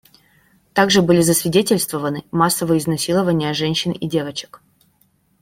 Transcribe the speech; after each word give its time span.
Также 0.73 1.03
были 1.03 1.21
засвидетельствованы 1.21 2.25
массовые 2.31 2.79
изнасилования 2.79 3.53
женщин 3.53 3.91
и 3.91 4.07
девочек. 4.09 4.63